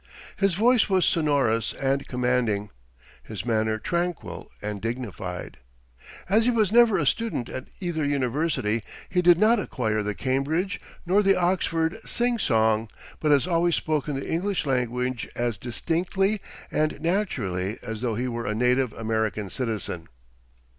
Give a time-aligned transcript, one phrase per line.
[0.35, 2.71] His voice was sonorous and commanding;
[3.21, 5.59] his manner tranquil and dignified.
[6.27, 10.81] As he was never a student at either university, he did not acquire the Cambridge
[11.05, 16.41] nor the Oxford sing song, but has always spoken the English language as distinctly
[16.71, 20.07] and naturally as though he were a native American citizen.